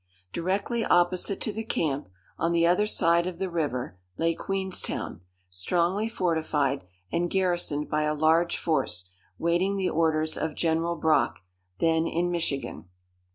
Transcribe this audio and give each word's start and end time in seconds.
Directly 0.33 0.83
opposite 0.83 1.39
to 1.41 1.53
the 1.53 1.63
camp, 1.63 2.09
on 2.39 2.53
the 2.53 2.65
other 2.65 2.87
side 2.87 3.27
of 3.27 3.37
the 3.37 3.51
river, 3.51 3.99
lay 4.17 4.33
Queenstown, 4.33 5.21
strongly 5.51 6.09
fortified, 6.09 6.85
and 7.11 7.29
garrisoned 7.29 7.87
by 7.87 8.01
a 8.05 8.15
large 8.15 8.57
force, 8.57 9.07
waiting 9.37 9.77
the 9.77 9.91
orders 9.91 10.39
of 10.39 10.55
General 10.55 10.95
Brock, 10.95 11.41
then 11.77 12.07
in 12.07 12.31
Michigan. 12.31 12.85